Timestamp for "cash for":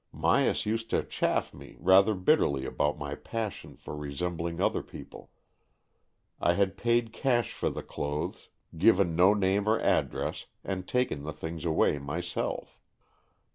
7.13-7.69